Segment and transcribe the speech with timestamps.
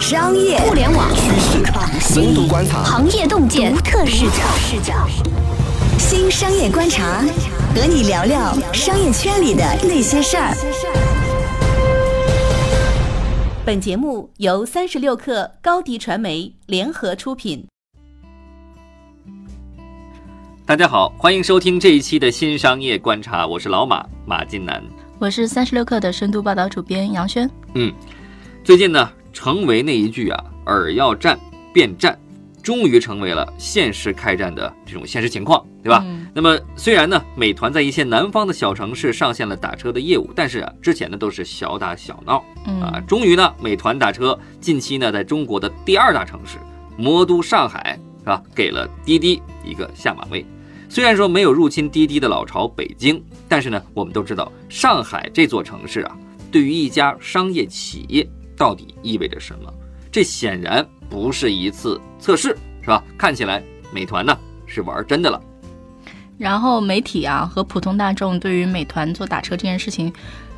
[0.00, 1.64] 商业互联网趋势、
[1.98, 4.36] 深度观察、行业洞见独特视角。
[4.56, 4.94] 视角。
[5.98, 7.20] 新商业观察，
[7.74, 10.54] 和你聊聊商业圈里的那些事儿。
[13.64, 17.66] 本节目由三十六氪高低传媒联合出品。
[20.64, 24.80] 大家好，欢迎收听这一期的新商业观察，我是老马马金南，
[25.18, 27.50] 我是三十六氪的深度报道主编杨轩。
[27.74, 27.92] 嗯，
[28.70, 31.36] 最近呢，成为那一句啊，尔要战
[31.74, 32.16] 便战，
[32.62, 36.04] 终于成为了现实开战的这种现实情况，对吧？
[36.06, 43.00] 嗯那么虽然呢，美团在一些南方的小城市上线了打车的业务，但是啊，之前呢都是小打小闹嗯啊。
[43.08, 46.56] 终于呢，美团打车近期呢，在中国的第二大城市
[46.96, 50.46] 魔都上海是吧，给了滴滴一个下马威。
[50.88, 56.16] 虽然说没有入侵滴滴的老巢北京，但是呢，我们都知道上海这座城市啊，
[56.52, 58.24] 对于一家商业企业
[58.60, 59.72] 到底意味着什么？
[60.12, 63.02] 这显然不是一次测试，是吧？
[63.16, 65.40] 看起来美团呢是玩真的了。
[66.36, 70.12] 然后媒体啊和普通大众对于美团做打车这件事情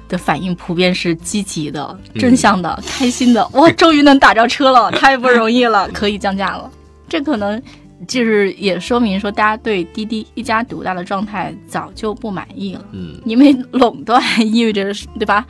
[0.08, 3.46] 的反应普遍是积极的、正向的、开心的。
[3.54, 6.68] 哇，终于能打着车了， 太不容易了，可以降价了。
[7.08, 7.62] 这可能
[8.08, 15.46] 就是也说明说，大家对滴滴一家独大的状态早就不满意了，嗯，因为垄断意味着是对吧？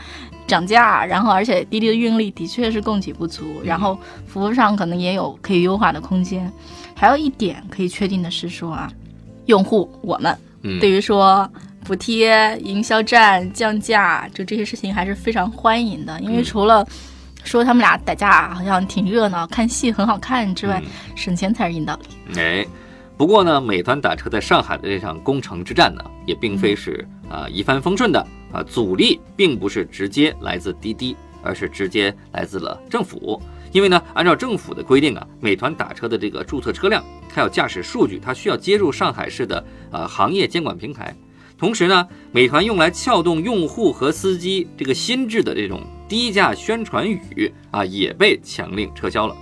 [0.47, 6.51] 涨价，然后而且滴滴的运力的确是供给不足，然后服务上可能也有可以优化的空间。
[6.95, 8.93] 还有一点可以确定的是说啊，
[9.47, 11.51] 用户我们嗯对于说
[11.85, 16.20] 补贴、营销战、降价，就这些事情还是非常欢迎的。
[16.20, 16.87] 因为嗯除了
[17.43, 22.41] 说他们俩打架好像挺热闹、看戏很好看之外，嗯省钱才是硬道理。
[22.41, 22.65] 哎，
[23.23, 28.19] 不过呢，美团打车在上海的这场攻城之战呢，也并非是啊、一帆风顺的
[28.53, 33.41] 啊，阻力并不是直接来自滴滴，而是直接来自了政府。
[33.70, 37.01] 因为呢，按照政府的规定啊，美团打车的这个注册车辆，
[37.33, 41.14] 它有驾驶数据，它需要接入上海市的呃行业监管平台。
[41.57, 49.36] 同时呢，美团用来撬动用户和司机这个心智的这种低价宣传语啊，也被强令撤销了。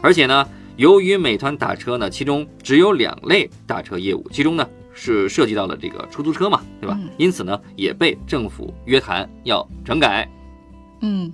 [0.00, 6.96] 而且呢，由于美团打车呢，其中只有两类打车业务，其中呢是涉及到了这个出租车嘛，对吧？
[7.00, 10.28] 嗯因此呢，也被政府约谈要整改。
[11.00, 11.32] 嗯，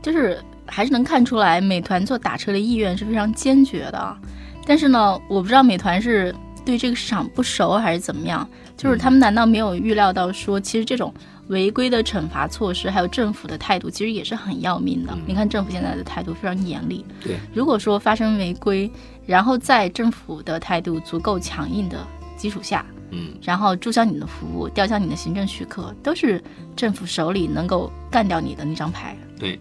[0.00, 4.16] 就是还是能看出来，美团做打车的意愿是非常坚决的。
[4.64, 6.34] 但是呢，我不知道美团是
[6.64, 11.12] 对这个市场不熟还是怎么样，就是他们难道没有预料到说，其实这种
[11.48, 15.12] 违规的惩罚措施，还有政府的态度，其实也是很要命的。
[15.12, 18.90] 嗯你看政府现在的态度非常严厉，对，如果说发生违规，
[19.26, 22.06] 然后在政府的态度足够强硬的
[22.36, 26.42] 基础下，嗯，然后注销你的服务，吊销你的行政许可，都是
[26.74, 29.16] 政府手里能够干掉你的那张牌。
[29.38, 29.58] 对。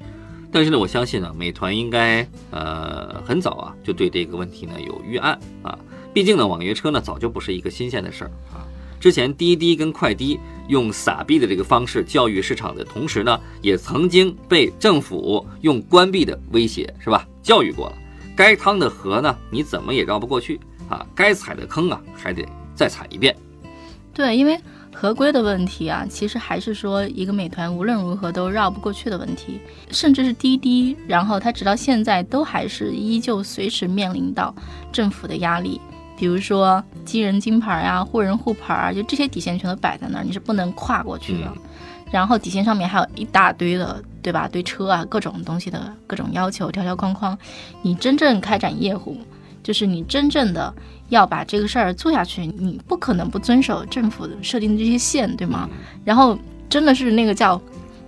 [0.55, 5.75] 但是呢，我相信呢，美团应该呃很早啊就对这个问题呢有预案啊。
[6.13, 8.61] 毕竟呢，网约车呢早就不是一个新鲜的事儿啊。
[9.03, 17.97] 之前滴滴跟快滴用撒币的这个方式教育市场的同时呢，也曾经被政府用关闭的威胁是吧教育过了。
[18.33, 21.05] 该趟的河呢，你怎么也绕不过去啊！
[21.13, 23.35] 该踩的坑啊，还得再踩一遍。
[24.13, 24.57] 对，因为
[24.93, 29.59] 合规的问题啊，其实还是说一个美团无论如何都绕不过去的问题，
[29.91, 34.55] 甚至是滴滴，然后它直到现在都还是依旧随时面临到
[34.93, 35.81] 政府的压力，
[36.17, 41.47] 比如说机人金牌啊、护人护牌啊，就这些底线全都摆在那儿，你是不能跨过去的。
[41.47, 41.61] 嗯
[42.13, 44.47] 然后底线上面还有一大堆的，对吧？
[44.47, 47.35] 对车啊各种东西的各种要求，条条框框。
[47.81, 49.17] 你真正开展业务，
[49.63, 50.71] 就是你真正的
[51.09, 55.67] 要把这个事儿做下去，你不可能不遵守政府设定的这些线，对吗？
[56.05, 56.37] 然后
[56.69, 57.59] 真的是那个叫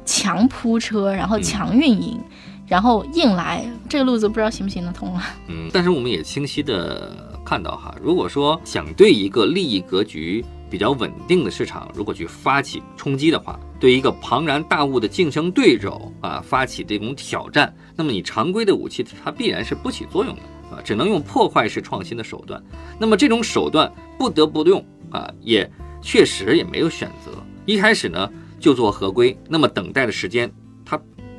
[0.06, 2.20] 强铺车，然后强运营，
[2.68, 5.36] 然后硬来，这个路子不知道行不行得通啊？
[5.48, 7.16] 嗯，但是我们也清晰的
[7.46, 20.41] 看到哈，如果说想对一个利益格局比较稳定的市场，如果去发起冲击的话，对一个庞然大物的竞争对手啊发起这种挑战，那么你常规的武器它必然是不起作用的
[20.76, 22.62] 啊，只能用破坏式创新的手段。
[22.97, 25.70] 那么这种手段不得不用啊，也
[26.02, 27.32] 确实也没有选择。
[27.67, 28.28] 一开始呢
[28.59, 30.52] 就做合规，那么等待的时间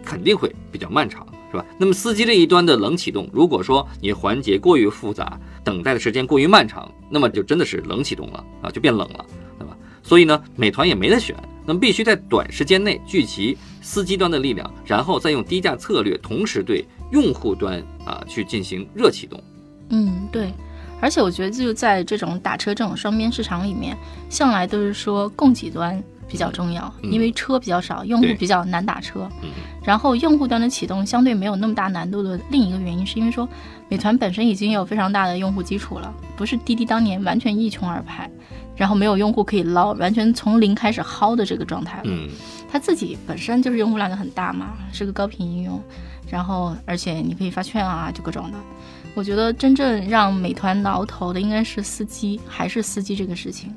[0.07, 1.27] 肯定会比较漫长。
[1.49, 1.65] 是吧？
[1.79, 9.25] 那么司机这一端的冷启动，如果说你环节过于复杂，等待的时间过于漫长，那么就真的是冷启动了啊，就变冷了，
[9.57, 9.77] 对吧？
[10.03, 19.41] 所以呢，美团也没得选，那么必须在短时间内聚集司机端的力量，然后再用低价策略，同时对用户端啊去进行热启动。
[19.91, 20.53] 嗯，对。
[21.01, 23.97] 而且我觉得就在这种打车这种双边市场里面，
[24.29, 29.29] 向来都是说供给端比较重要，嗯因为车比较少，用户比较难打车。
[29.43, 29.51] 嗯
[29.85, 33.49] 然后用户端的启动相对没有那么大难度的另一个原因，是因为说
[33.89, 38.29] 美团本身已经有非常大的用户基础了，不是滴滴当年完全一穷二白，
[38.75, 42.05] 然后没有用户可以捞，完全从零开始薅的这个状态了。
[42.07, 42.29] 嗯
[42.69, 45.81] 它自己本身就是用户量就很大嘛，是个高频应用，
[46.29, 48.59] 然后而且你可以发券啊，就各种的。
[49.15, 53.73] 我觉得真正让美团挠头的应该是司机，还是司机这个事情。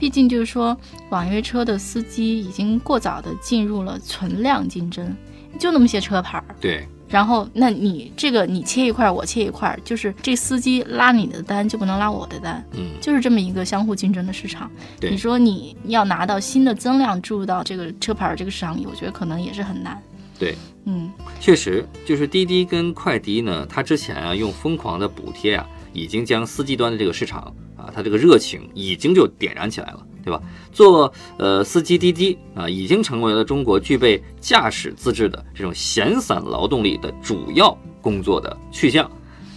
[0.00, 0.76] 毕竟就是说，
[1.10, 5.14] 网约车的司机已经过早的进入了存量竞争，
[5.58, 6.44] 就那么些车牌儿。
[6.58, 14.70] 对，然后，那你这个你切一块儿，我切一块儿，就是这司机拉你的单就不能拉我的单，嗯就是这么一个相互竞争的市场。
[14.98, 20.00] 对你说你要拿到新的增量注入到这个车牌儿这个市场里，我觉得可能也是很难。
[20.38, 20.56] 对，
[20.86, 30.40] 嗯，确实，就是滴滴跟快滴呢，它之前啊用疯狂的补贴啊，已经将司机端的这个市场啊，他这个热情已经就点燃起来了，对吧？
[30.70, 39.10] 做呃司机滴滴啊，已经成为了中国具备驾驶资质的这种闲散劳动力的主要工作的去向。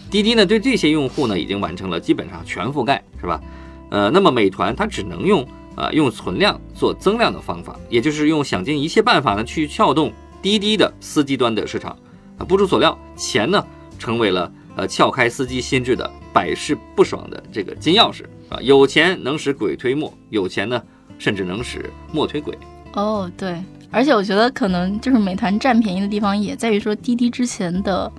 [0.10, 3.42] 滴滴呢对这些用户呢已经完成了基本上全覆盖，是吧？
[3.90, 5.46] 呃，那么美团它只能用
[5.76, 11.98] 啊、用存量做增量的方法，也就是用想尽一切办法呢去撬动滴滴的司机端的市场。
[12.38, 13.66] 啊，不出所料，钱呢
[13.98, 18.60] 成为了呃撬开司机心智的百试不爽的这个金钥匙啊！
[18.62, 20.81] 有钱能使鬼推磨，有钱呢
[21.18, 22.58] 甚至能使磨推鬼。
[22.94, 23.62] 哦，对，
[23.92, 28.12] 而且我觉得可能就是美团占便宜的地方也在于说滴滴之前的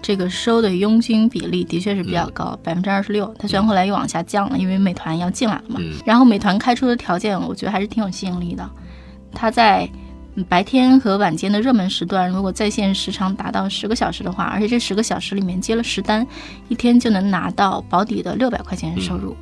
[0.00, 3.34] 这个收的佣金比例的确是比较高，百分之二十六。
[3.38, 5.76] 它虽然后来又往下降了，因为美团要进来了嘛。
[5.78, 8.70] 嗯然后美团开出的条件，我觉得还是挺有吸引力的。
[9.32, 9.98] 它在嗯
[10.42, 16.26] 白天和晚间的热门时段，如果在线时长达到十个小时的话，而且这十个小时里面接了十单，
[16.68, 19.36] 一天就能拿到保底的六百块钱收入。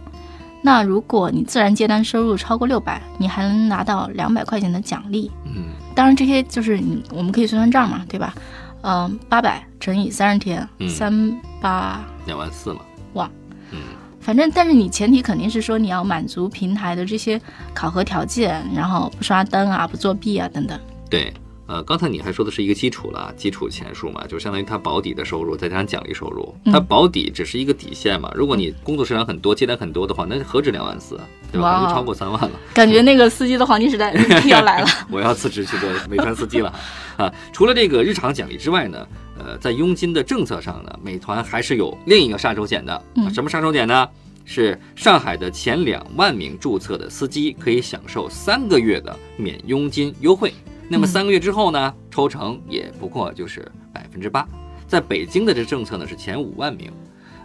[0.63, 5.31] 那如果你自然接单收入超过六百，你还能拿到两百块钱的奖励。
[5.47, 8.35] 嗯当然，这些就是你我们可以算算账嘛，对吧？
[8.83, 12.81] 嗯、八百乘以三十天，嗯三八两万四嘛。
[13.15, 13.31] 哇，
[13.71, 13.79] 嗯
[14.23, 17.41] 反正，但是你前提肯定是说你要满足平台的这些
[17.75, 20.79] 考核条件，然后不刷灯啊，不作弊啊等等。
[21.11, 21.35] 对，
[21.67, 26.55] 呃，刚才你还说的是一个基础了，基础钱数嘛，就相当于它保底的收入，再加上奖励收入。
[26.65, 31.69] 嗯它保底只是一个底线嘛，如果你工作时长很多，接单很多的话，那何止两万四啊，对吧？
[31.69, 32.51] 哇可能就超过三万了。
[32.75, 34.13] 感觉那个司机的黄金时代
[34.47, 34.87] 要来了。
[35.11, 36.73] 我要辞职去做美团司机了
[37.17, 37.33] 啊！
[37.53, 39.07] 除了这个日常奖励之外呢，
[39.39, 43.03] 呃，在佣金的政策上呢，美团还是有另一个杀手锏的。
[43.33, 44.09] 什么杀手锏呢？
[44.45, 50.53] 是上海的前两万名注册的司机可以享受三个月的免佣金优惠。
[50.93, 54.47] 那么嗯三个月之后呢，抽成也不过就是百分之八。
[54.87, 56.93] 在北京的这政策呢是前五万名。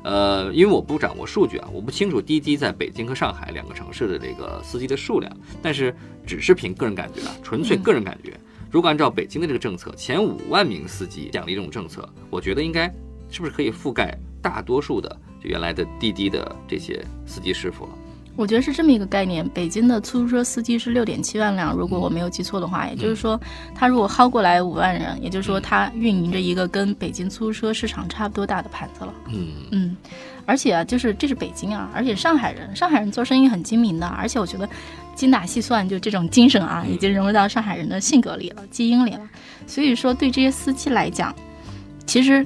[0.03, 5.95] 呃，因为我不掌握数据啊，我不清楚滴滴在北京和上海两个城市的这个司机的数量，但是
[6.25, 8.37] 只是凭个人感觉啊，纯粹个人感觉。
[8.69, 12.93] 如果按照北京的这个政策，前五万名司机奖励这种政策，我觉得应该
[13.29, 15.09] 是不是可以覆盖大多数的
[15.41, 17.91] 就原来的滴滴的这些司机师傅了？
[18.37, 19.45] 我觉得是这么一个概念。
[19.49, 23.37] 北京的出租车司机是六点七万辆，如果我没有记错的话，也就是说，
[23.73, 29.13] 他如果薅过来五万人，也就是说，他运营着一个跟北京出租车市场差不多大的盘子了。
[29.29, 29.97] 嗯嗯，
[30.45, 34.69] 而且啊，就是这是北京啊，而且上海人，上海人做生意很精明的，而且我觉得
[35.15, 39.21] 精打细算就这种精神啊，嗯已经融入到上海人的性格里了、基因里了。
[39.65, 41.35] 所以说，对这些司机来讲，
[42.05, 42.45] 其实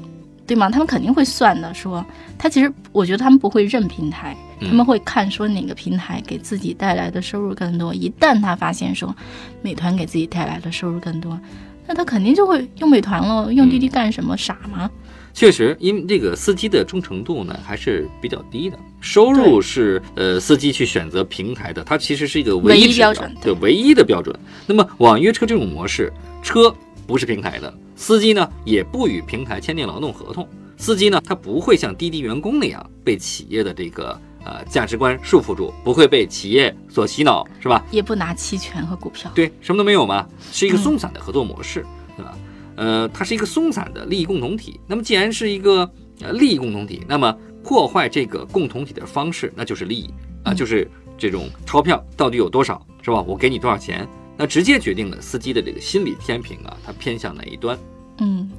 [0.51, 0.69] 对吗？
[0.69, 2.05] 他们肯定会算的，说
[2.37, 7.93] 他其实我觉得他们不会认平台，嗯他们会看说哪个平台给自己带来的收入更多。
[7.95, 9.15] 一旦他发现说
[9.61, 11.39] 美团给自己带来的收入更多，
[11.87, 14.35] 那他肯定就会用美团了，用滴滴干什么？
[14.35, 14.91] 傻吗？
[15.33, 24.37] 确实，因为这个司机的忠诚度呢还是比较低的，收入是呃司机去选择平台的，它其实是一个唯唯一标准对唯一的标准。
[24.67, 26.11] 那么网约车这种模式，
[26.43, 26.75] 车
[27.11, 37.85] 不是平台的，司机呢也不与平台签订劳动合同，司机呢他不会像滴滴员工那样被企业的这个呃价值观束缚住，不会被企业所洗脑，是吧？
[37.91, 39.29] 也不拿期权和股票。
[39.35, 42.33] 对，什么都没有嘛，是一个嗯松散的合作模式，对吧？
[42.77, 44.79] 呃，它是一个松散的利益共同体。
[44.87, 45.91] 那么既然是一个
[46.21, 50.09] 呃利益共同体，那么破坏这个共同体的方式，那就是利益
[50.45, 53.21] 啊，嗯就是这种钞票到底有多少，是吧？
[53.21, 54.07] 我给你多少钱，
[54.41, 57.77] 那直接决定了司机的这个心理天平啊，他偏向哪一端。
[58.17, 58.49] 嗯，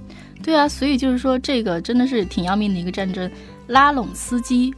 [0.41, 3.29] 对啊，所以就是说，这个真的是挺要命的一个战争，
[3.67, 4.73] 拉拢司机，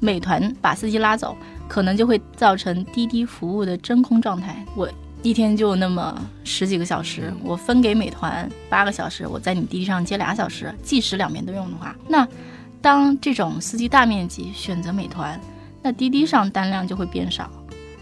[0.00, 1.36] 美团把司机拉走，
[1.68, 4.64] 可能就会造成滴滴服务的真空状态。
[4.74, 4.90] 我
[5.22, 12.26] 一天就那么十几个小时，我分给美团八个小时，我在你滴滴上接俩小时，计时两边都用的话，那
[12.80, 15.38] 当这种司机大面积选择美团，
[15.82, 17.50] 那滴滴上单量就会变少。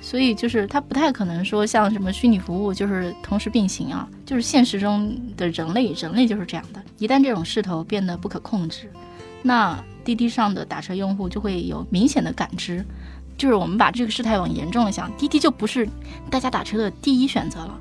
[0.04, 6.82] 所以就是它不太可能说像什么虚拟服务就是同时并行啊，就是现实中的人类，人类就是这样的。
[6.98, 8.90] 一旦这种势头变得不可控制，
[9.42, 12.84] 那滴滴上的打车用户就会有明显的感知，
[13.38, 15.88] 就是我们把这个事态往严重了想，滴滴就不是
[16.30, 17.80] 大家打车的第一选择了，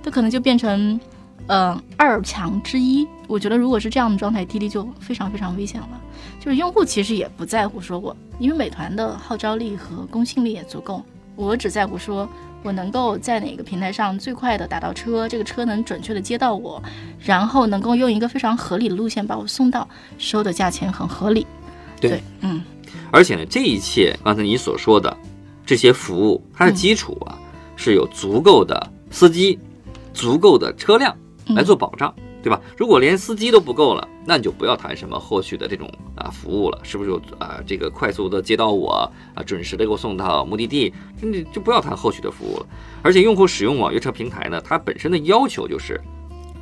[0.00, 0.98] 它可能就变成。
[1.46, 6.00] 呃，二强之一，我觉得如果是这样的状态，滴滴就非常非常危险了。
[6.40, 11.04] 就是用户其实也不在乎说我，因为美团的号召力和公信力也足够，
[11.36, 12.28] 我只在乎说
[12.62, 16.82] 我能够在哪个平台上最快的打到车，这个车能准确的接到我，
[17.18, 19.88] 然后能够用一个非常合理的路线把我送到，
[20.18, 21.46] 收的价钱很合理。
[22.00, 22.62] 对，嗯。
[23.10, 25.16] 而且呢，这一切刚才你所说的
[25.64, 27.38] 这些服务，它的基础啊
[27.76, 29.58] 是有足够的司机，
[30.12, 31.16] 足够的车辆。
[31.48, 32.14] 来做保障，
[32.44, 32.60] 对吧？
[32.76, 37.10] 如果连司机都不够了，那你就不要谈什么后续的这种啊服务了，是不是？
[37.38, 42.66] 啊，这个快速的接到我啊，准时的给我送到目的地，那就不要谈后续的服务了。
[43.00, 45.98] 而且用户使用网约车平台呢，它本身的要求就是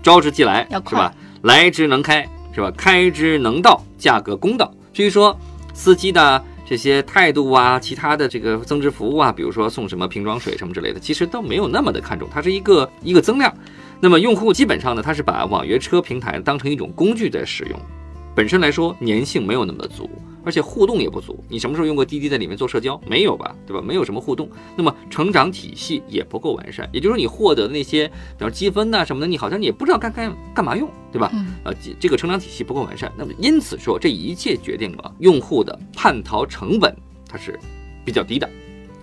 [0.01, 1.13] 招之即来，是吧？
[1.43, 2.23] 来之能开，
[2.55, 2.71] 是吧？
[2.77, 4.73] 开之能到，价格公道。
[4.93, 5.37] 至于说
[5.75, 13.53] 司机的这些态度啊，其他的这个增值服务啊，比如说送什么瓶装水什么之类的，其实都没有那么的看重，它是一个一个增量。
[14.05, 17.79] 那么用户基本上呢，他是把网约车平台当成一种工具在使用，
[18.35, 20.11] 本身来说粘性没有那么的足，
[20.45, 21.45] 而且互动也不足。
[21.49, 23.01] 你什么时候用过滴滴在里面做社交？
[23.07, 23.81] 没有吧，对吧？
[23.81, 24.51] 没有什么互动。
[24.75, 31.31] 那么成长体系也不够完善，也就是说你获得的那些，比如积分呐什么的，你好像你也不知道该干干嘛用，对吧？
[31.63, 33.13] 呃，这个成长体系不够完善。
[33.17, 36.93] 那么因此说，这一切决定了用户的叛逃成本
[37.29, 37.57] 它是
[38.05, 38.51] 比较低的。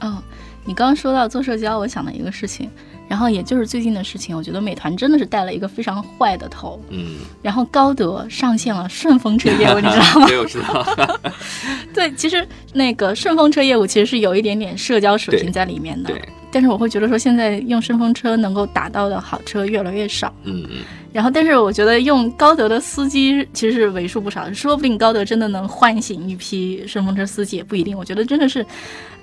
[0.01, 0.21] 哦，
[0.65, 2.69] 你刚刚说到做社交，我想到一个事情。
[3.09, 6.79] 然后也就是最近的事情，我觉得美团真的是带了一个非常坏的头。
[6.89, 7.17] 嗯。
[7.41, 10.27] 然后高德上线了顺风车业务，你知道吗？
[10.29, 10.85] 对，我知道。
[11.91, 16.13] 对，其实那个顺风车业务其实是有一点点社交属性在里面的。
[16.13, 16.21] 对。
[16.51, 20.33] 但是我会觉得说，现在用顺风车能够打到的好车越来越少。
[20.43, 20.77] 嗯嗯。
[21.11, 27.97] 然后，但是我觉得用高德的司机其实是为数不少，说不定高德真的能唤醒一批顺风车司机也不一定。
[27.97, 28.63] 我觉得真的是。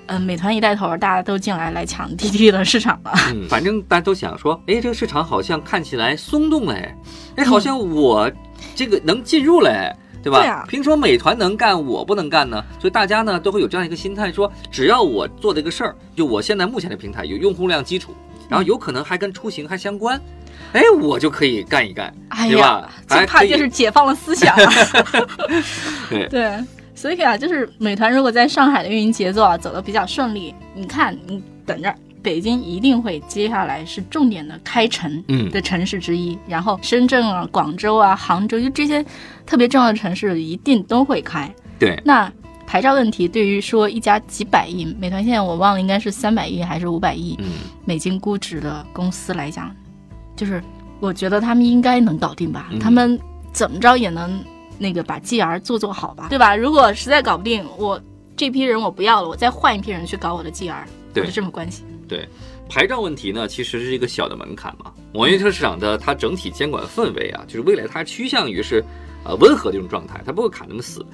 [0.07, 3.11] 嗯，美团一带头，大家都进来来抢 滴滴的市场了。
[3.29, 6.93] 嗯，反正大家都想说，哎，这个市场好像看起来松动嘞，
[7.35, 8.31] 哎，好像我
[8.75, 10.39] 这个能进入嘞，对吧？
[10.39, 10.65] 对啊。
[10.67, 12.63] 凭什么美团能干，我不能干呢？
[12.79, 18.15] 所以大家呢都会有这样一个心态，说只要我做这个事儿，就我现在目前的平台有用户量基础，
[18.49, 20.19] 然后有可能还跟出行还相关，
[20.73, 22.13] 哎，我就可以干一干，
[22.49, 22.89] 对吧？
[23.07, 24.55] 最怕就是解放了思想。
[26.09, 26.63] 对 对。
[26.97, 39.05] 所以啊，就是美团如果在上海的运营节奏啊走得比较顺利，你看，你等着，北京一定会接下来是重点的开城的城市之一，然后深圳啊、广州啊、杭州就这些
[39.45, 41.53] 特别重要的城市一定都会开。
[41.77, 42.33] 对，那
[42.65, 47.37] 牌照问题对于说一家几百亿，美团现在我忘了应该是三百亿还是五百亿
[47.85, 49.71] 美金估值的公司来讲，
[50.35, 50.59] 就是
[50.99, 53.19] 我觉得他们应该能搞定吧，他们
[53.53, 54.43] 怎么着也能。
[54.77, 56.55] 那个把 G R 做做好吧，对吧？
[56.55, 58.01] 如果实在搞不定，我
[58.35, 61.83] 这批人我不要了，我再换一批人去搞我的 G R，就这么关系。
[62.07, 62.27] 对，
[62.69, 64.91] 牌照问题呢，其实是一个小的门槛嘛。
[65.13, 68.83] 网约车市场的它整体监管氛围啊，就是未来它趋向于是
[69.27, 71.05] 呃温和的这种状态，它不会卡那么死。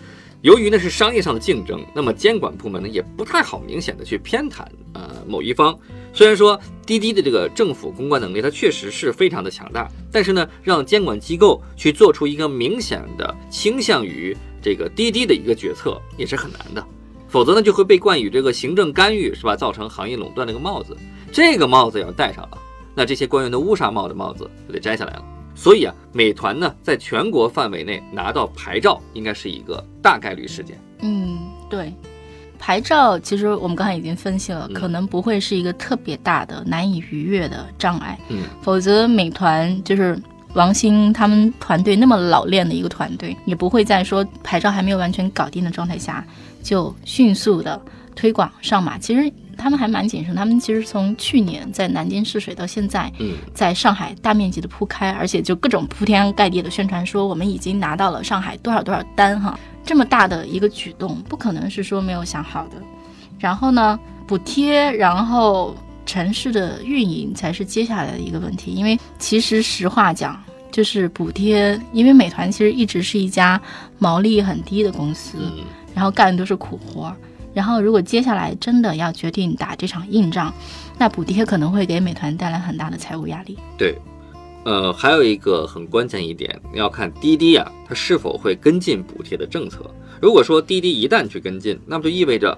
[0.41, 5.77] 由于呢是商业上的竞争，那么监管部门呢也不太好明显的去偏袒呃某一方。
[6.13, 16.85] 虽然说滴滴的这个政府公关能力，它确实是非常的强大，但是呢，让监管机构去做出一个明显的倾向于这个滴滴的一个决策也是很难的。
[17.29, 20.95] 否则呢，就会被冠以这个行政干预是吧，造成行业垄断这个帽子。
[21.31, 22.57] 这个帽子要戴上了，
[22.93, 25.25] 那这些官员的乌纱帽的帽子就得摘下来了。
[25.63, 30.77] 所以啊，美团呢，在全国范围内拿到牌照，应该是一个大概率事件。
[30.99, 31.39] 嗯，
[31.69, 31.93] 对，
[32.59, 38.19] 牌照其实我们刚才已经分析了，可能不会是一个特别大的、难以逾越的障碍。
[38.27, 40.21] 嗯，否则美团就是
[40.53, 46.25] 王兴他们团队那么老练的一个团队，也不会在说牌照还没有完全搞定的状态下，
[46.61, 47.81] 就迅速的
[48.15, 48.97] 推广上马。
[48.97, 49.31] 其实。
[49.55, 62.77] 他们还蛮谨慎，他们其实从去年在南京试水到现在，嗯，在上海大面积的铺开，而且就各种铺天盖地的宣传说我们已经拿到了上海多少多少单哈，这么大的一个举动，不可能是说没有想好的。
[63.37, 73.61] 然后呢，补贴，然后城市的运营才是接下来的一个问题，因为其实实话讲，就是补贴，因为美团其实一直是一家
[73.99, 75.37] 毛利很低的公司，
[75.93, 77.15] 然后干的都是苦活。
[77.53, 80.51] 然后，如果接下来真的要决定打这场硬仗，
[80.97, 83.57] 那补贴可能会给美团带来很大的财务压力。
[83.77, 83.95] 对，
[84.65, 89.85] 呃，还有一个很关键一点，要看滴滴啊，它是否会跟进补贴的政策。
[90.19, 92.57] 如果说滴滴一旦去跟进，那么就意味着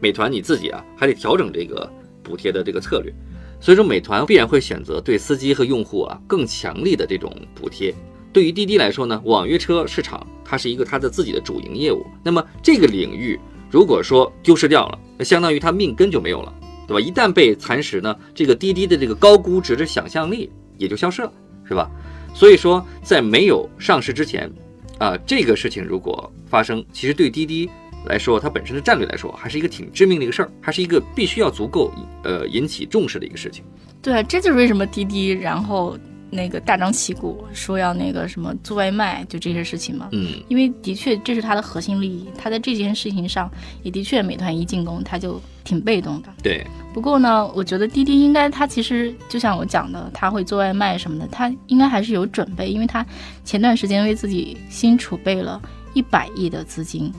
[0.00, 1.90] 美团你自己啊，还得调整这个
[2.22, 3.12] 补贴的这个策略，
[3.58, 7.92] 所以说美团必然会选择对司机和用户啊更强力的这种补贴。
[8.32, 16.54] 对于滴滴来说呢，网约车市场它是一个它的自己的主营业务，那么这个领域如果说丢失掉了，那相当于它命根就没有了，
[16.86, 17.00] 对吧？
[17.00, 21.32] 一旦被蚕食呢，这个滴滴的这个高估值的想象力也就消失了，
[21.64, 21.90] 是吧？
[22.34, 24.50] 所以说在没有上市之前，
[24.98, 27.68] 啊，这个事情如果发生，其实对滴滴
[28.06, 31.92] 来说，它本身的战略来说，还是一个挺致命的一个事儿，还是一个必须要足够
[32.22, 33.64] 呃引起重视的一个事情。
[34.00, 35.98] 对，这就是为什么滴滴然后。
[36.30, 40.08] 那个大张旗鼓说要那个什么做外卖，就这些事情嘛。
[40.12, 43.50] 嗯，因为的确这是他的核心利益，他在这件事情上
[43.82, 46.28] 也的确，美团一进攻他就挺被动的。
[46.42, 46.66] 对。
[46.92, 53.04] 不过呢，我觉得滴滴应该他其实就像我讲的，他会做外卖什么的，他应该还是有准备，因为他
[53.44, 55.60] 前段时间为自己新储备了
[55.92, 57.12] 一百亿的资金，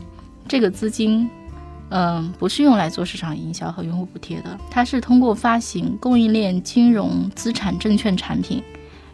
[0.47, 1.29] 这个资金，
[1.89, 8.63] 嗯，不是用来做市场营销和用户补贴的，它是通过发行供应链金融资产证券产品。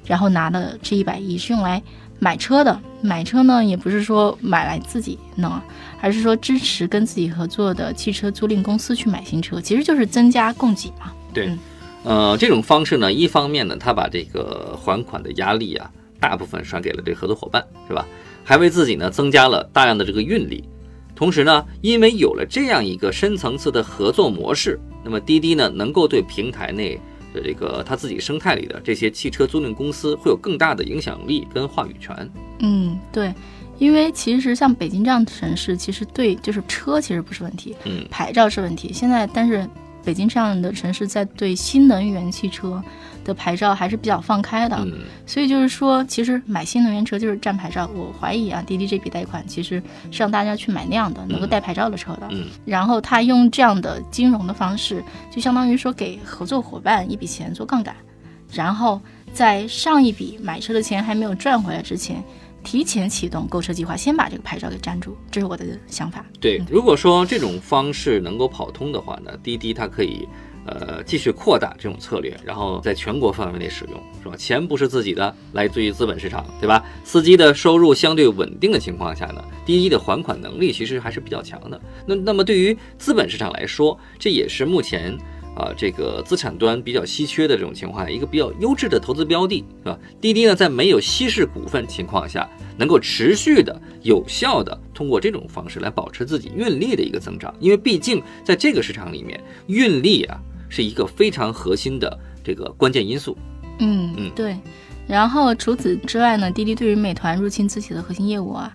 [0.06, 1.82] 然后拿的这一百亿是用来
[2.20, 5.52] 买车的，买车呢也不是说买来自己弄，
[6.02, 11.12] 而是说支持跟自己合作的汽车租赁公司去买新车，其实就是增加供给嘛。
[11.34, 11.52] 对，
[12.04, 18.06] 呃，这种方式呢，一方面呢，他把这个还款的压力啊，大部分甩给了这合作伙伴，是吧？
[18.44, 20.64] 还为自己呢增加了大量的这个运力，
[21.16, 27.00] 同时呢，因为有了这样一个深层次的合作模式，那么滴滴呢能够对平台内。
[27.34, 32.16] 的这个他自己生态里的这些汽车租赁公司会有更大的影响力跟话语权。
[32.60, 33.34] 嗯，对，
[33.80, 38.94] 因为其实像北京这样的城市，其实对就是车其实不是问题，嗯，牌照是问题。
[38.94, 39.68] 现在但是
[40.04, 42.82] 北京这样的城市在对新能源汽车。
[43.24, 44.86] 的牌照还是比较放开的，
[45.26, 47.90] 所以就是说，其实买新能源车就是占牌照。
[47.96, 49.82] 我怀疑啊，滴滴这笔贷款其实
[50.12, 52.30] 是让大家去买那样的能够带牌照的车的。
[52.66, 57.96] 然后他用这样的金融的方式，就相当于说给合作伙伴一笔钱做杠杆，
[58.52, 59.00] 然后
[59.32, 62.22] 在上一笔买车的钱还没有赚回来之前，
[62.64, 65.18] 提前启动购车计划，先把这个牌照给粘住。
[65.30, 66.26] 这是我的想法。
[66.40, 70.28] 对，如果说这种方式能够跑通的话呢，滴滴它可以。
[70.66, 74.36] 呃，继续扩大这种策略，然后在全国范围内使用，是吧？
[74.38, 76.82] 钱不是自己的，来自于资本市场，对吧？
[77.04, 81.82] 司机的收入相对稳定的情况下呢，滴滴的还款能力其实还是比较强的。
[82.06, 85.18] 那那么对于资本市场来说，这也是目前
[85.56, 90.00] 啊这个资产端比较稀缺的这种情况下，一个比较优质的投资标的，是吧？
[90.20, 100.40] 滴滴呢，在没有稀释股份情况下，能够持续的、有效的通过这种方式来保持自己运力的一个增长，因为毕竟在这个市场里面，运力啊。
[100.76, 103.38] 是一个非常核心的这个关键因素。
[103.78, 104.58] 嗯嗯，对。
[105.06, 108.74] 然后除此之外呢，滴滴对于美团入侵自己的核心业务啊，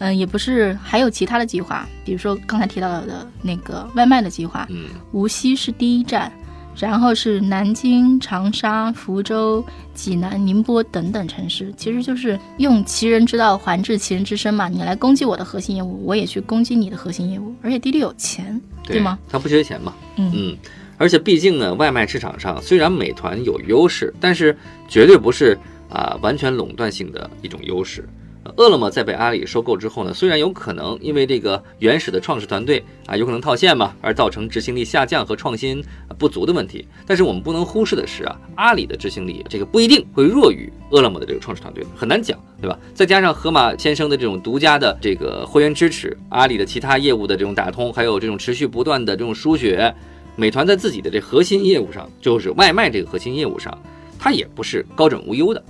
[0.00, 4.66] 嗯，也不是还有其他的计划，比如说刚才提到的那个外卖的计划。
[4.70, 6.32] 嗯，无锡是第一站，
[6.76, 14.68] 然后是南京、长沙、福州、济南、宁波等等城市，其实就是用其人之道还治其人之身嘛。
[14.68, 17.54] 你来攻击我的核心业务，我也去攻击你的核心业务。
[17.62, 19.18] 而且滴滴有钱，对吗？
[19.28, 19.92] 他不缺钱嘛。
[20.16, 20.56] 嗯嗯。
[20.96, 24.56] 而且毕竟呢，外卖市场上虽然美团有优势，但是
[24.88, 25.58] 绝对不是
[25.88, 28.08] 啊完全垄断性的一种优势。
[28.56, 35.84] 饿了么在被阿里收购之后呢，虽然有可能因为这个原始的创始团队啊有可能套现嘛，而造成执行力下降和创新
[36.18, 42.78] 不足的问题，但是我们不能忽视的是啊，阿里的执行力这个不一定会弱于饿了么的这个创始团队，很难讲，对吧？
[42.94, 49.94] 再加上河马先生的这种独家的这个会员支持，阿里的其他业务的这种打通，还有这种持续不断的这种输血。
[50.36, 53.76] 美团在自己的这核心业务上，就是外卖这个核心业务上，
[54.18, 55.62] 它也不是高枕无忧的。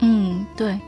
[0.00, 0.78] 嗯，对。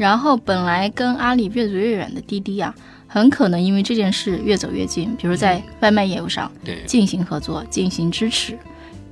[0.00, 2.74] 然后本来跟阿里越走越远的滴滴啊，
[3.06, 6.50] 很可能因为这件事越走越近，比如在外卖业务上
[6.86, 8.58] 进行合作、进行支持、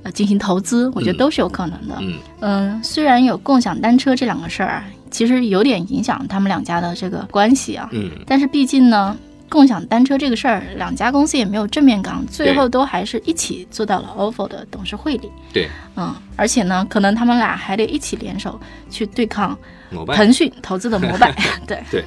[0.01, 1.95] 呃进行投资，我觉得都是有可能的。
[2.01, 7.87] 嗯嗯，虽然有共享单车这两个事儿啊，其实有点影响他们两家的这个关系啊。
[7.91, 9.15] 嗯，但是毕竟呢。
[9.49, 15.31] 共享单车这个事儿，两家公司也没有正面刚，最后都还是一起坐到了 ofo 的董事会里。
[15.51, 18.59] 对，嗯，而且呢，可能他们俩还得一起联手
[18.89, 19.57] 去对抗
[20.13, 21.35] 腾讯投资的摩拜。
[21.67, 22.05] 对对，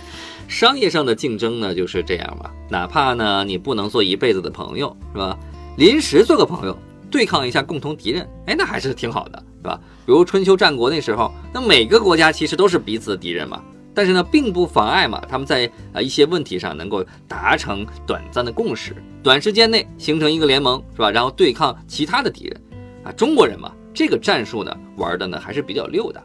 [0.48, 5.36] 商业上的竞争呢就是这样嘛，哪怕呢你不能做一辈子的朋友，是吧？
[5.76, 6.78] 临时做个朋友，
[7.10, 9.80] 对抗一下共同敌人，哎，那还是挺好的，是吧？
[10.06, 13.62] 比如春秋战国那时候，那每个国家其实都是彼此的敌人嘛。
[13.94, 21.10] 但是呢，并不妨碍嘛，他们在啊一些问题上能够达成短暂的共识，短时间内形成一个联盟，是吧？
[21.10, 22.60] 然后对抗其他的敌人，
[23.04, 26.22] 啊，中国人嘛，这个战术呢玩的呢还是比较溜的。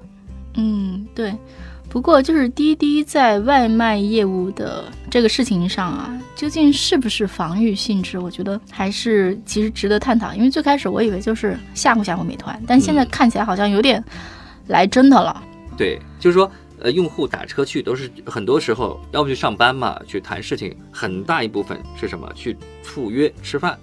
[0.56, 1.36] 嗯，对。
[1.90, 8.20] 不过就是滴滴在外卖业务的这个事情上啊，究竟是不是防御性质？
[8.20, 10.34] 我觉得还是其实值得探讨。
[10.34, 14.04] 因为最开始我以为就是吓唬吓唬美团，但现在看起来好像有点
[14.68, 15.42] 来真的了。
[15.78, 22.32] 对，就是说，呃，用户打车去都是很多时候要不去上班嘛，去谈事情，很大一部分是什么？
[22.34, 23.78] 去赴约吃饭，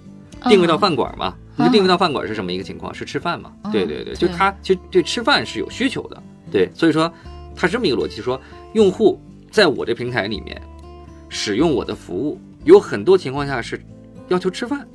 [0.49, 1.35] 定位到饭馆嘛。
[1.57, 2.93] 你定位到饭馆是什么一个情况？
[2.93, 3.53] 是吃饭嘛？
[3.71, 6.23] 对对对，就他其实对吃饭是有需求的。
[6.51, 7.11] 对，所以说。
[7.57, 8.37] 它是这么一个逻辑，说
[8.73, 9.17] 用户
[9.49, 10.61] 在我这平台里面
[11.29, 13.81] 使用我的服务，有很多情况下是
[14.27, 14.85] 要求吃饭，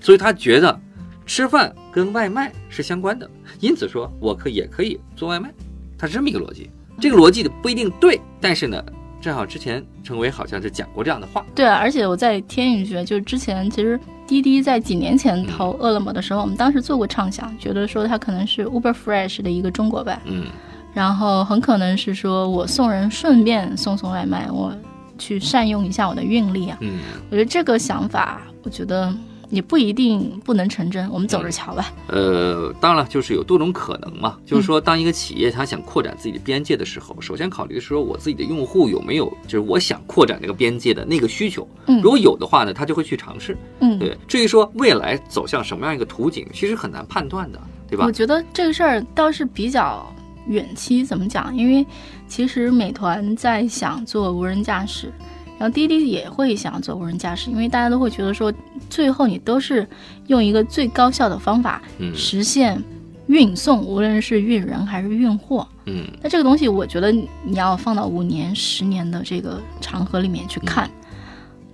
[0.00, 0.80] 所以他觉得
[1.26, 3.28] 吃饭跟外卖是相关的，
[3.58, 5.52] 因此说我可也可以做外卖，
[5.98, 6.70] 它是这么一个逻辑。
[7.00, 8.82] 这个逻辑的不一定对，但是呢，
[9.20, 11.44] 正好之前陈伟好像是讲过这样的话。
[11.54, 20.20] 对啊，而且我再添一句，就是之前其实滴滴在几年前投饿了么的时候，我们当时做过畅想，觉得说它可能是 Uber Fresh 的一个中国版。
[20.24, 20.46] 嗯。
[20.94, 24.74] 然后很可能是说我送人顺便送送外卖，我
[25.18, 26.78] 去善用一下我的运力啊。
[26.80, 29.14] 嗯，我觉得这个想法，我觉得
[29.48, 31.92] 也不一定不能成真，我们走着瞧吧。
[32.08, 34.36] 呃，当然了就是有多种可能嘛。
[34.44, 41.68] 就是说，当一个企业他想扩展自己的边界的时候，首先考虑是说我自己的用户有没有就是我想扩展这个边界的那个需求。
[41.86, 43.56] 嗯，如果有的话呢，他就会去尝试。
[43.80, 44.16] 嗯，对。
[44.26, 48.04] 至于说未来走向什么样一个图景，其实很难判断的，对吧？
[48.06, 50.06] 我觉得这个事儿倒是比较。
[50.48, 51.52] 远期怎么讲？
[51.56, 51.84] 因为
[52.28, 55.12] 其实美团在想做无人驾驶，
[55.58, 58.52] 然后滴滴也会想要做无人驾驶，因为大家都会觉得说，
[58.90, 59.86] 最后你都是
[60.26, 61.82] 用一个最高效的方法
[62.14, 62.82] 实现
[63.26, 65.66] 运送，无论是运人还是运货。
[65.86, 70.90] 嗯，那这个东西，我觉得你要放到五年、十年的这个长河里面去看。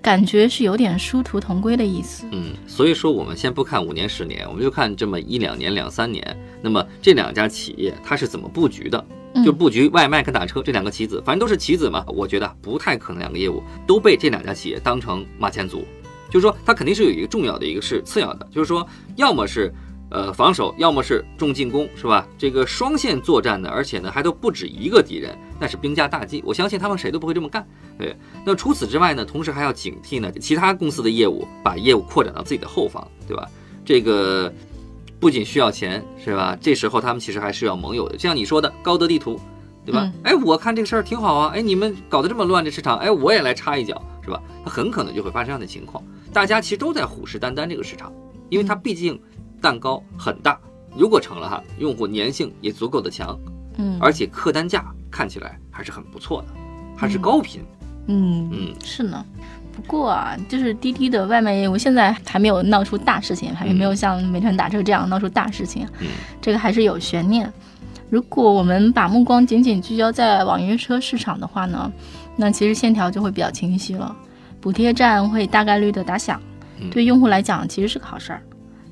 [0.01, 2.27] 感觉是有点殊途同归的意思。
[2.33, 6.37] 嗯，所以说我们先不看五年、十年，我们就看这么一两年、两三年。
[6.61, 9.05] 那么这两家企业它是怎么布局的？
[9.45, 12.05] 就布局外卖跟打车这两个棋子，反正都是棋子嘛。
[12.09, 15.85] 我觉得不太可能两个业务都被这两家企业当成马前卒。
[16.31, 19.73] 就是说，它肯定是有一个重要的一个是次要的，就是说，要么是。
[20.15, 22.29] 呃，防守要么是重进攻，是吧？
[22.37, 26.43] 这个双线作战呢，而且呢还都不止一个敌人，那是兵家大忌。
[26.45, 27.67] 我相信他们谁都不会这么干。
[27.97, 28.15] 对，
[28.45, 33.49] 那除此之外呢，同时还要警惕呢，其他公司的业务把业务扩展到自己的后方，对吧？
[33.87, 34.53] 这个
[35.23, 36.59] 不仅需要钱，是吧？
[36.61, 39.39] 这时候他们其实还是要盟友的，就像你说的高德地图，
[39.87, 40.13] 对吧？
[40.25, 44.43] 哎，我看这个事儿挺好啊，哎，你们搞得这么乱，这市场，哎，我也来插一脚，是吧？
[44.65, 48.13] 它很可能就会发生这样的情况，大家其实都在虎视眈眈这个市场，
[48.51, 49.19] 因为它毕竟。
[49.61, 50.59] 蛋糕很大，
[50.97, 53.39] 如果成了哈，用户粘性也足够的强，
[53.79, 56.49] 嗯，而且客单价看起来还是很不错的，
[56.97, 57.61] 还是高频，
[58.09, 59.25] 嗯嗯是呢。
[59.73, 66.09] 不过啊，就是滴滴的外卖业务现在还没有闹出大事情，还没有像美团打车这样闹出大事情，嗯，
[66.41, 67.51] 这个还是有悬念。
[68.11, 71.91] 如果我们把目光仅仅聚焦在网约车市场的话呢，
[72.37, 74.15] 那其实线条就会比较清晰了。
[74.61, 76.41] 补贴站会大概率的打响，
[76.91, 78.43] 对用户来讲其实是个好事儿。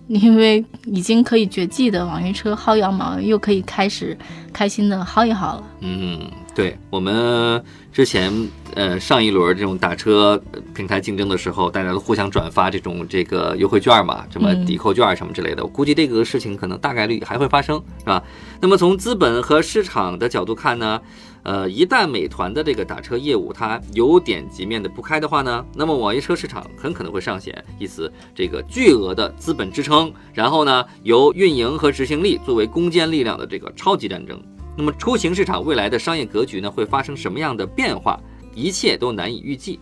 [0.08, 4.16] 因为已经可以绝迹的网约车薅羊毛，又可以开始
[4.52, 5.62] 开心的薅一薅了。
[5.80, 6.18] 嗯，
[6.60, 8.30] 对我们之前
[8.74, 10.38] 呃上一轮这种打车
[10.74, 15.64] 平台竞争的时候，大家都互相转发这种这个优惠券嘛，什么抵扣券什么之类的。
[15.64, 18.22] 我估计这个事情可能大概率还会发生，是吧？
[18.60, 21.00] 那么从资本和市场的角度看呢？
[21.42, 34.38] 呃，一旦美团的这个打车业务它有点及面的不开的话呢，那么网约车市场很可能会上显一次这个巨额的资本支撑，然后呢，由运营和执行力作为攻坚力量的这个超级战争。
[34.76, 38.18] 那么出行市场未来的商业格局呢，会发生什么样的变化？
[38.54, 39.78] 一切都难以预计。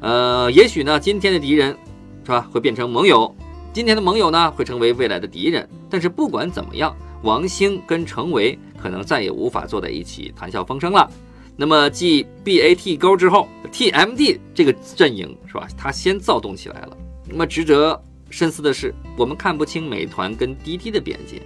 [0.00, 1.76] 呃，也许呢，今天的敌人
[2.24, 3.34] 是吧，会变成盟友；
[3.72, 5.68] 今天的盟友呢，会成为未来的敌人。
[5.90, 8.58] 但是不管怎么样，王兴跟程维。
[8.80, 11.10] 可能再也无法坐在一起谈笑风生了。
[11.56, 15.66] 那么继 BAT 勾之后，TMD 这个阵营是吧？
[15.76, 16.96] 它先躁动起来了。
[17.26, 21.42] 那么值得深思的是，我们看不清美团跟滴滴的边界。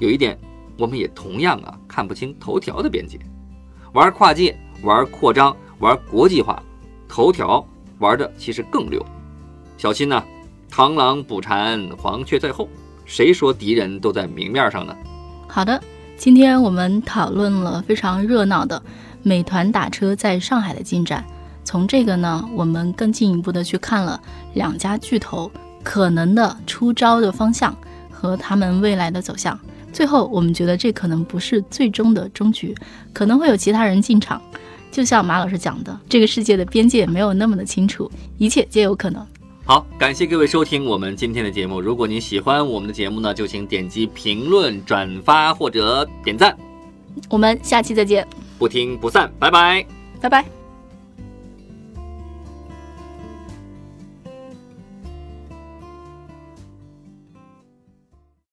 [0.00, 0.36] 有一点，
[0.78, 3.18] 我们也同样啊看不清头条的边界。
[3.92, 6.62] 玩跨界、玩扩张、玩国际化，
[7.08, 7.66] 头条
[7.98, 9.04] 玩的其实更溜。
[9.76, 10.22] 小心呐，
[10.70, 12.68] 螳螂捕蝉，黄雀在后。
[13.04, 14.94] 谁说敌人都在明面上呢？
[15.48, 15.82] 好的。
[16.16, 18.82] 今天我们讨论了非常热闹的
[19.22, 21.24] 美团打车在上海的进展。
[21.64, 24.20] 从这个呢，我们更进一步的去看了
[24.54, 25.48] 两家巨头
[25.84, 27.72] 可能的出招的方向
[28.10, 29.56] 和他们未来的走向。
[29.92, 32.74] 最后，我们觉得这可能不是最终的终局，
[33.12, 34.40] 可能会有其他人进场。
[34.90, 39.26] 就像马老师讲的，这个世界的边界没有那么的清楚，一切皆有可能。
[39.64, 41.80] 好，感谢各位收听我们今天的节目。
[41.80, 46.56] 如果您喜欢我们的节目呢，就请点击评论、转发或者点赞。
[47.28, 48.26] 我们下期再见。
[48.58, 49.84] 不听不散，拜拜。
[50.20, 50.57] 拜拜。